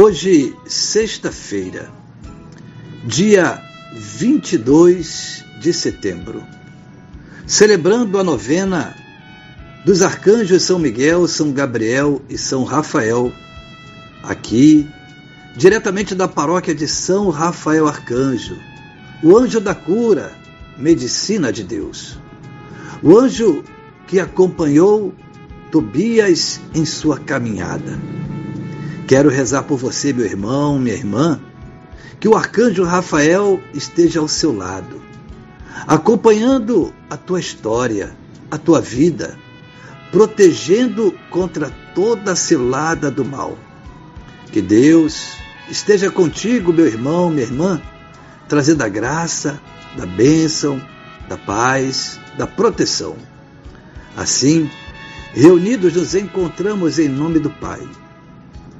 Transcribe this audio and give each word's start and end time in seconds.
Hoje, 0.00 0.54
sexta-feira, 0.64 1.90
dia 3.04 3.60
22 3.96 5.44
de 5.60 5.72
setembro, 5.72 6.40
celebrando 7.44 8.16
a 8.16 8.22
novena 8.22 8.94
dos 9.84 10.00
arcanjos 10.00 10.62
São 10.62 10.78
Miguel, 10.78 11.26
São 11.26 11.50
Gabriel 11.50 12.22
e 12.30 12.38
São 12.38 12.62
Rafael, 12.62 13.32
aqui, 14.22 14.88
diretamente 15.56 16.14
da 16.14 16.28
paróquia 16.28 16.76
de 16.76 16.86
São 16.86 17.28
Rafael 17.30 17.88
Arcanjo, 17.88 18.56
o 19.20 19.36
anjo 19.36 19.58
da 19.58 19.74
cura, 19.74 20.30
medicina 20.78 21.52
de 21.52 21.64
Deus. 21.64 22.16
O 23.02 23.18
anjo 23.18 23.64
que 24.06 24.20
acompanhou 24.20 25.12
Tobias 25.72 26.60
em 26.72 26.84
sua 26.84 27.18
caminhada 27.18 27.98
Quero 29.08 29.30
rezar 29.30 29.62
por 29.62 29.78
você, 29.78 30.12
meu 30.12 30.26
irmão, 30.26 30.78
minha 30.78 30.94
irmã, 30.94 31.40
que 32.20 32.28
o 32.28 32.36
arcanjo 32.36 32.84
Rafael 32.84 33.58
esteja 33.72 34.20
ao 34.20 34.28
seu 34.28 34.54
lado, 34.54 35.00
acompanhando 35.86 36.92
a 37.08 37.16
tua 37.16 37.40
história, 37.40 38.14
a 38.50 38.58
tua 38.58 38.82
vida, 38.82 39.38
protegendo 40.12 41.18
contra 41.30 41.70
toda 41.94 42.32
a 42.32 42.36
cilada 42.36 43.10
do 43.10 43.24
mal. 43.24 43.56
Que 44.52 44.60
Deus 44.60 45.38
esteja 45.70 46.10
contigo, 46.10 46.70
meu 46.70 46.86
irmão, 46.86 47.30
minha 47.30 47.46
irmã, 47.46 47.80
trazendo 48.46 48.82
a 48.82 48.88
graça, 48.90 49.58
da 49.96 50.04
bênção, 50.04 50.78
da 51.26 51.38
paz, 51.38 52.20
da 52.36 52.46
proteção. 52.46 53.16
Assim, 54.14 54.70
reunidos 55.32 55.94
nos 55.94 56.14
encontramos 56.14 56.98
em 56.98 57.08
nome 57.08 57.38
do 57.38 57.48
Pai 57.48 57.88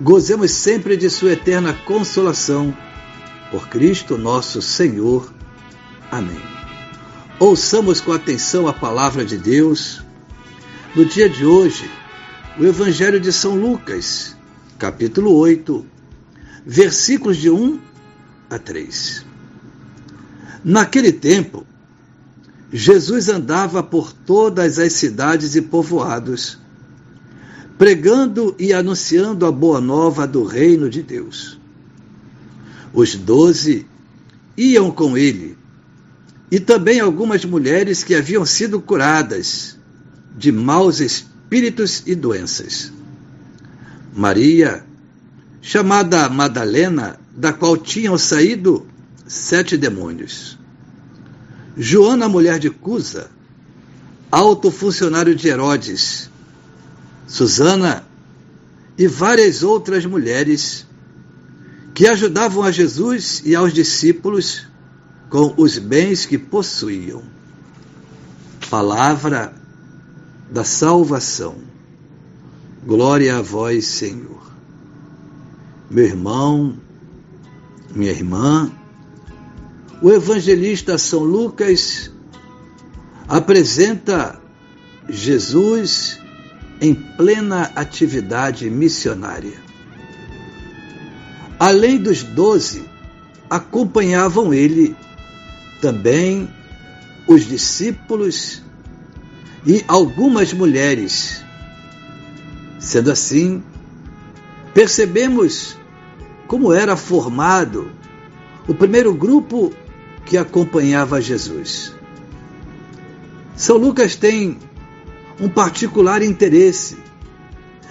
gozemos 0.00 0.50
sempre 0.52 0.96
de 0.96 1.10
Sua 1.10 1.32
eterna 1.32 1.72
consolação. 1.72 2.76
Por 3.50 3.68
Cristo 3.68 4.18
nosso 4.18 4.60
Senhor. 4.60 5.32
Amém. 6.10 6.40
Ouçamos 7.38 8.00
com 8.00 8.12
atenção 8.12 8.68
a 8.68 8.72
palavra 8.72 9.24
de 9.24 9.38
Deus. 9.38 10.02
No 10.94 11.04
dia 11.04 11.28
de 11.28 11.44
hoje, 11.44 11.90
o 12.58 12.64
Evangelho 12.64 13.20
de 13.20 13.32
São 13.32 13.54
Lucas, 13.54 14.36
capítulo 14.78 15.34
8, 15.34 15.86
versículos 16.66 17.36
de 17.36 17.48
1 17.48 17.78
a 18.50 18.58
3. 18.58 19.24
Naquele 20.64 21.12
tempo, 21.12 21.64
Jesus 22.72 23.28
andava 23.28 23.82
por 23.82 24.12
todas 24.12 24.78
as 24.78 24.92
cidades 24.92 25.54
e 25.54 25.62
povoados, 25.62 26.58
pregando 27.78 28.56
e 28.58 28.72
anunciando 28.72 29.46
a 29.46 29.52
boa 29.52 29.80
nova 29.80 30.26
do 30.26 30.42
reino 30.42 30.90
de 30.90 31.00
Deus. 31.00 31.58
Os 32.92 33.14
doze 33.14 33.86
iam 34.56 34.90
com 34.90 35.16
ele, 35.16 35.56
e 36.50 36.58
também 36.58 36.98
algumas 36.98 37.44
mulheres 37.44 38.02
que 38.02 38.16
haviam 38.16 38.44
sido 38.44 38.80
curadas 38.80 39.78
de 40.36 40.50
maus 40.50 40.98
espíritos 40.98 42.02
e 42.04 42.16
doenças. 42.16 42.92
Maria, 44.12 44.84
chamada 45.62 46.28
Madalena, 46.28 47.20
da 47.36 47.52
qual 47.52 47.76
tinham 47.76 48.18
saído 48.18 48.86
sete 49.26 49.76
demônios. 49.76 50.58
Joana, 51.76 52.28
mulher 52.28 52.58
de 52.58 52.70
Cusa, 52.70 53.30
alto 54.32 54.70
funcionário 54.72 55.36
de 55.36 55.46
Herodes, 55.46 56.28
Susana 57.28 58.04
e 58.96 59.06
várias 59.06 59.62
outras 59.62 60.06
mulheres 60.06 60.86
que 61.94 62.06
ajudavam 62.06 62.62
a 62.62 62.70
Jesus 62.72 63.42
e 63.44 63.54
aos 63.54 63.72
discípulos 63.72 64.66
com 65.28 65.54
os 65.58 65.76
bens 65.78 66.24
que 66.24 66.38
possuíam. 66.38 67.22
Palavra 68.70 69.54
da 70.50 70.64
salvação. 70.64 71.56
Glória 72.84 73.36
a 73.36 73.42
vós, 73.42 73.86
Senhor. 73.86 74.50
Meu 75.90 76.04
irmão, 76.04 76.78
minha 77.94 78.10
irmã, 78.10 78.72
o 80.00 80.10
evangelista 80.10 80.96
São 80.96 81.24
Lucas 81.24 82.10
apresenta 83.28 84.40
Jesus 85.08 86.18
em 86.80 86.94
plena 86.94 87.72
atividade 87.74 88.68
missionária. 88.70 89.60
Além 91.58 91.98
dos 91.98 92.22
doze, 92.22 92.84
acompanhavam 93.50 94.54
ele 94.54 94.94
também 95.80 96.48
os 97.26 97.44
discípulos 97.46 98.62
e 99.66 99.84
algumas 99.88 100.52
mulheres. 100.52 101.42
Sendo 102.78 103.10
assim, 103.10 103.62
percebemos 104.72 105.76
como 106.46 106.72
era 106.72 106.96
formado 106.96 107.90
o 108.68 108.74
primeiro 108.74 109.12
grupo 109.12 109.72
que 110.24 110.36
acompanhava 110.36 111.20
Jesus. 111.20 111.92
São 113.56 113.76
Lucas 113.76 114.14
tem 114.14 114.58
um 115.40 115.48
particular 115.48 116.22
interesse 116.22 116.96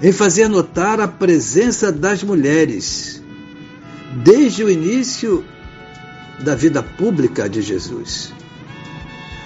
em 0.00 0.12
fazer 0.12 0.48
notar 0.48 1.00
a 1.00 1.08
presença 1.08 1.90
das 1.90 2.22
mulheres 2.22 3.22
desde 4.22 4.64
o 4.64 4.70
início 4.70 5.44
da 6.40 6.54
vida 6.54 6.82
pública 6.82 7.48
de 7.48 7.60
Jesus. 7.60 8.32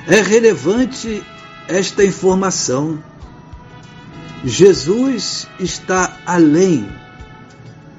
É 0.06 0.20
relevante 0.20 1.22
esta 1.68 2.04
informação. 2.04 3.02
Jesus 4.44 5.46
está 5.58 6.18
além 6.26 6.88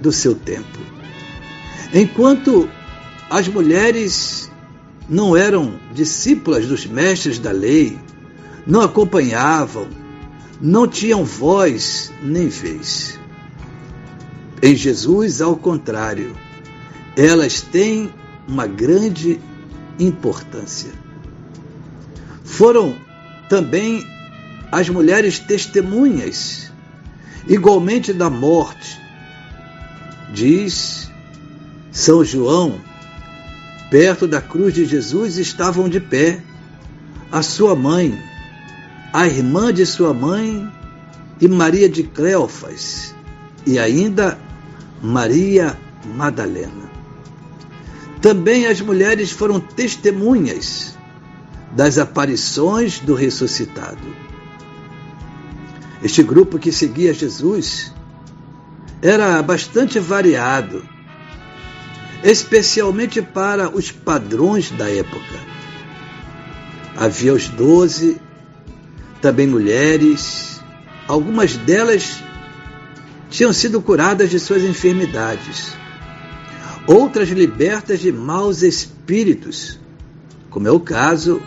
do 0.02 0.12
seu 0.12 0.36
tempo. 0.36 0.80
Enquanto 1.94 2.70
as 3.30 3.48
mulheres 3.48 4.52
não 5.08 5.36
eram 5.36 5.80
discípulas 5.94 6.68
dos 6.68 6.86
mestres 6.86 7.40
da 7.40 7.52
lei, 7.52 7.98
não 8.66 8.82
acompanhavam, 8.82 9.88
não 10.62 10.88
tinham 10.88 11.26
voz 11.26 12.12
nem 12.22 12.48
vez. 12.48 13.20
Em 14.62 14.76
Jesus, 14.76 15.42
ao 15.42 15.58
contrário, 15.58 16.36
elas 17.18 17.62
têm 17.62 18.12
uma 18.48 18.66
grande 18.66 19.40
importância. 20.00 20.92
Foram 22.44 22.96
também 23.50 24.06
as 24.72 24.90
mulheres 24.90 25.38
testemunhas, 25.38 26.72
igualmente 27.48 28.14
da 28.14 28.30
morte. 28.30 29.00
Diz 30.34 31.12
São 31.92 32.24
João, 32.24 32.80
perto 33.92 34.28
da 34.28 34.42
cruz 34.42 34.74
de 34.74 34.86
Jesus 34.86 35.38
estavam 35.38 35.88
de 35.88 36.00
pé 36.00 36.42
a 37.32 37.42
sua 37.42 37.76
mãe, 37.76 38.18
a 39.14 39.28
irmã 39.28 39.72
de 39.72 39.86
sua 39.86 40.12
mãe 40.12 40.68
e 41.40 41.48
Maria 41.48 41.88
de 41.88 42.02
Cleofas, 42.02 43.14
e 43.64 43.78
ainda 43.78 44.40
Maria 45.04 45.78
Madalena. 46.16 46.92
Também 48.20 48.66
as 48.66 48.82
mulheres 48.82 49.30
foram 49.30 49.60
testemunhas 49.60 50.98
das 51.76 52.00
aparições 52.00 53.00
do 53.00 53.14
ressuscitado. 53.14 54.16
Este 56.02 56.24
grupo 56.24 56.58
que 56.58 56.72
seguia 56.72 57.14
Jesus 57.14 57.94
era 59.00 59.42
bastante 59.44 60.00
variado, 60.00 60.84
especialmente 62.24 63.22
para 63.22 63.70
os 63.70 63.92
padrões 63.92 64.72
da 64.72 64.90
época. 64.90 65.54
Havia 66.96 67.34
os 67.34 67.48
doze, 67.50 68.20
também 69.24 69.48
mulheres, 69.48 70.60
algumas 71.08 71.56
delas 71.56 72.22
tinham 73.30 73.54
sido 73.54 73.82
curadas 73.82 74.30
de 74.30 74.38
suas 74.38 74.64
enfermidades, 74.64 75.78
outras 76.86 77.30
libertas 77.30 78.02
de 78.02 78.12
maus 78.12 78.62
espíritos, 78.62 79.80
como 80.50 80.68
é 80.68 80.72
o 80.72 80.80
caso 80.82 81.42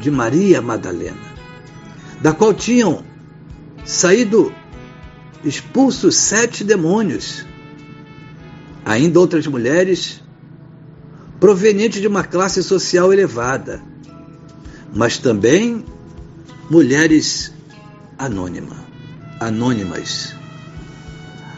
de 0.00 0.10
Maria 0.10 0.60
Madalena, 0.60 1.32
da 2.20 2.34
qual 2.34 2.52
tinham 2.52 3.02
saído 3.86 4.52
expulsos 5.42 6.14
sete 6.14 6.62
demônios. 6.62 7.46
Ainda 8.84 9.18
outras 9.18 9.46
mulheres 9.46 10.20
provenientes 11.40 12.02
de 12.02 12.06
uma 12.06 12.22
classe 12.22 12.62
social 12.62 13.10
elevada, 13.14 13.82
mas 14.94 15.16
também 15.16 15.86
mulheres 16.70 17.52
anônima, 18.18 18.76
anônimas. 19.40 20.34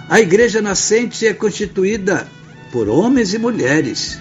A 0.09 0.21
igreja 0.21 0.61
nascente 0.61 1.27
é 1.27 1.33
constituída 1.33 2.29
por 2.73 2.89
homens 2.89 3.33
e 3.35 3.39
mulheres. 3.39 4.21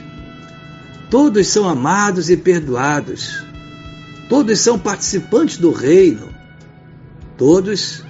Todos 1.09 1.47
são 1.47 1.68
amados 1.68 2.30
e 2.30 2.38
perdoados. 2.38 3.44
Todos 4.30 4.59
são 4.59 4.80
participantes 4.80 5.57
do 5.57 5.71
reino. 5.71 6.30
Todos 7.38 8.03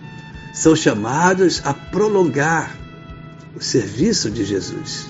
são 0.53 0.75
chamados 0.75 1.61
a 1.65 1.73
prolongar 1.73 2.77
o 3.55 3.61
serviço 3.61 4.29
de 4.29 4.45
Jesus. 4.45 5.07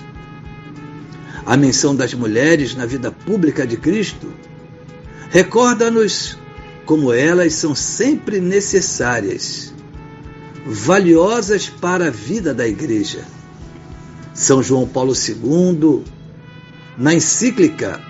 A 1.46 1.56
menção 1.56 1.94
das 1.94 2.14
mulheres 2.14 2.74
na 2.74 2.86
vida 2.86 3.10
pública 3.10 3.66
de 3.66 3.76
Cristo 3.76 4.32
recorda-nos 5.30 6.38
como 6.84 7.12
elas 7.12 7.54
são 7.54 7.74
sempre 7.74 8.40
necessárias, 8.40 9.72
valiosas 10.66 11.68
para 11.68 12.08
a 12.08 12.10
vida 12.10 12.52
da 12.54 12.66
Igreja. 12.66 13.24
São 14.32 14.62
João 14.62 14.86
Paulo 14.86 15.12
II, 15.12 16.02
na 16.98 17.14
encíclica 17.14 18.00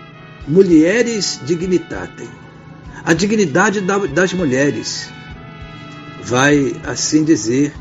Mulheres 0.48 1.40
Dignitatem, 1.44 2.28
a 3.04 3.12
dignidade 3.12 3.80
das 3.80 4.32
mulheres, 4.32 5.10
vai 6.22 6.74
assim 6.84 7.24
dizer, 7.24 7.72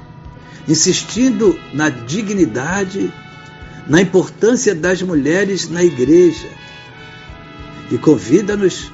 insistindo 0.68 1.58
na 1.74 1.90
dignidade, 1.90 3.12
na 3.88 4.02
importância 4.02 4.76
das 4.76 5.02
mulheres 5.02 5.70
na 5.70 5.84
igreja. 5.84 6.48
E 7.92 7.98
convida-nos 7.98 8.92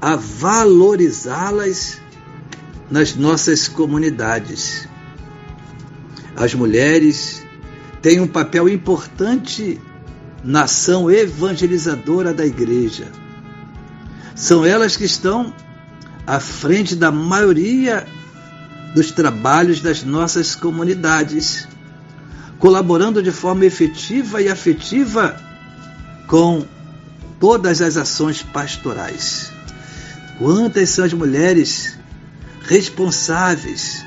a 0.00 0.16
valorizá-las 0.16 2.00
nas 2.90 3.14
nossas 3.14 3.68
comunidades. 3.68 4.88
As 6.36 6.54
mulheres 6.54 7.44
têm 8.00 8.20
um 8.20 8.28
papel 8.28 8.68
importante 8.68 9.80
na 10.44 10.62
ação 10.62 11.10
evangelizadora 11.10 12.32
da 12.32 12.46
igreja. 12.46 13.08
São 14.34 14.64
elas 14.64 14.96
que 14.96 15.04
estão 15.04 15.52
à 16.26 16.38
frente 16.38 16.94
da 16.94 17.10
maioria 17.10 18.06
dos 18.94 19.10
trabalhos 19.10 19.80
das 19.80 20.04
nossas 20.04 20.54
comunidades, 20.54 21.66
colaborando 22.58 23.22
de 23.22 23.32
forma 23.32 23.66
efetiva 23.66 24.40
e 24.40 24.48
afetiva 24.48 25.36
com 26.28 26.64
todas 27.40 27.80
as 27.80 27.96
ações 27.96 28.42
pastorais. 28.42 29.57
Quantas 30.38 30.90
são 30.90 31.04
as 31.04 31.12
mulheres 31.12 31.98
responsáveis, 32.62 34.04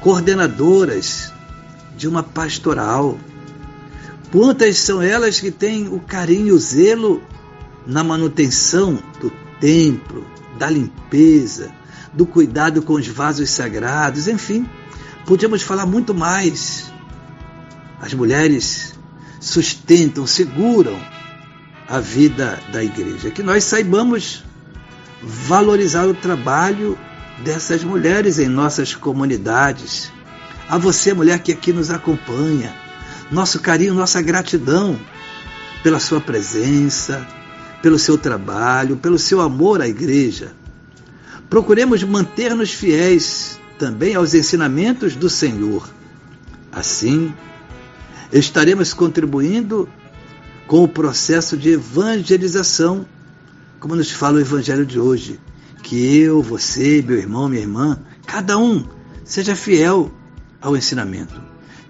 coordenadoras 0.00 1.32
de 1.96 2.08
uma 2.08 2.22
pastoral? 2.22 3.16
Quantas 4.32 4.78
são 4.78 5.00
elas 5.00 5.38
que 5.38 5.52
têm 5.52 5.86
o 5.86 6.00
carinho 6.00 6.48
e 6.48 6.52
o 6.52 6.58
zelo 6.58 7.22
na 7.86 8.02
manutenção 8.02 8.98
do 9.20 9.30
templo, 9.60 10.26
da 10.58 10.68
limpeza, 10.68 11.70
do 12.12 12.26
cuidado 12.26 12.82
com 12.82 12.94
os 12.94 13.06
vasos 13.06 13.48
sagrados, 13.48 14.26
enfim, 14.26 14.68
podíamos 15.24 15.62
falar 15.62 15.86
muito 15.86 16.12
mais. 16.12 16.90
As 18.00 18.12
mulheres 18.12 18.98
sustentam, 19.40 20.26
seguram 20.26 20.98
a 21.88 22.00
vida 22.00 22.58
da 22.72 22.82
igreja. 22.82 23.30
Que 23.30 23.42
nós 23.42 23.62
saibamos 23.62 24.44
valorizar 25.22 26.06
o 26.06 26.14
trabalho 26.14 26.98
dessas 27.44 27.84
mulheres 27.84 28.38
em 28.38 28.48
nossas 28.48 28.94
comunidades. 28.94 30.12
A 30.68 30.76
você, 30.76 31.14
mulher 31.14 31.38
que 31.40 31.52
aqui 31.52 31.72
nos 31.72 31.90
acompanha, 31.90 32.74
nosso 33.30 33.60
carinho, 33.60 33.94
nossa 33.94 34.20
gratidão 34.20 34.98
pela 35.82 36.00
sua 36.00 36.20
presença, 36.20 37.26
pelo 37.82 37.98
seu 37.98 38.18
trabalho, 38.18 38.96
pelo 38.96 39.18
seu 39.18 39.40
amor 39.40 39.80
à 39.80 39.88
igreja. 39.88 40.52
Procuremos 41.48 42.02
manter-nos 42.02 42.72
fiéis 42.72 43.58
também 43.78 44.14
aos 44.14 44.34
ensinamentos 44.34 45.16
do 45.16 45.30
Senhor. 45.30 45.88
Assim, 46.70 47.32
estaremos 48.32 48.92
contribuindo 48.92 49.88
com 50.66 50.82
o 50.82 50.88
processo 50.88 51.56
de 51.56 51.70
evangelização, 51.70 53.06
como 53.80 53.96
nos 53.96 54.10
fala 54.10 54.38
o 54.38 54.40
Evangelho 54.40 54.84
de 54.84 54.98
hoje. 54.98 55.40
Que 55.82 56.18
eu, 56.18 56.42
você, 56.42 57.02
meu 57.02 57.16
irmão, 57.16 57.48
minha 57.48 57.62
irmã, 57.62 57.98
cada 58.26 58.58
um 58.58 58.86
seja 59.24 59.54
fiel 59.54 60.12
ao 60.60 60.76
ensinamento. 60.76 61.40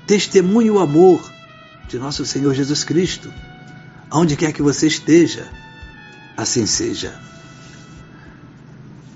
Testemunhe 0.07 0.71
o 0.71 0.79
amor 0.79 1.21
de 1.89 1.99
nosso 1.99 2.25
Senhor 2.25 2.55
Jesus 2.55 2.85
Cristo, 2.85 3.33
aonde 4.11 4.37
quer 4.37 4.53
que 4.53 4.63
você 4.63 4.87
esteja, 4.87 5.49
assim 6.37 6.67
seja. 6.67 7.19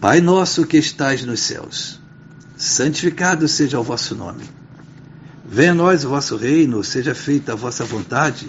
Pai 0.01 0.21
nosso 0.21 0.67
que 0.67 0.79
estais 0.79 1.25
nos 1.25 1.41
céus, 1.41 2.01
santificado 2.57 3.47
seja 3.47 3.79
o 3.79 3.85
vosso 3.85 4.15
nome. 4.15 4.45
Venha 5.45 5.73
a 5.73 5.75
nós 5.75 6.05
o 6.05 6.09
vosso 6.09 6.37
reino, 6.37 6.83
seja 6.83 7.15
feita 7.15 7.53
a 7.53 7.57
vossa 7.57 7.85
vontade, 7.85 8.49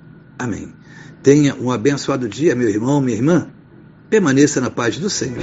Amém. 0.41 0.73
Tenha 1.21 1.55
um 1.55 1.69
abençoado 1.69 2.27
dia, 2.27 2.55
meu 2.55 2.67
irmão, 2.67 2.99
minha 2.99 3.15
irmã. 3.15 3.47
Permaneça 4.09 4.59
na 4.59 4.71
paz 4.71 4.97
do 4.97 5.07
Senhor. 5.07 5.37